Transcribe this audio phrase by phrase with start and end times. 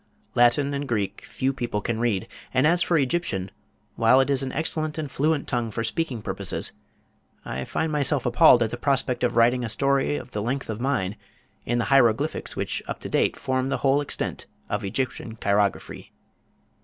[0.33, 3.51] Latin and Greek few people can read, and as for Egyptian,
[3.97, 6.71] while it is an excellent and fluent tongue for speaking purposes,
[7.45, 10.81] I find myself appalled at the prospect of writing a story of the length of
[10.81, 11.17] mine
[11.67, 16.11] in the hieroglyphics which up to date form the whole extent of Egyptian chirography.